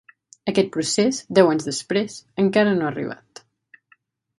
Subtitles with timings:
[0.51, 2.19] Aquest procés, deu anys després,
[2.49, 3.49] encara no ha arribat.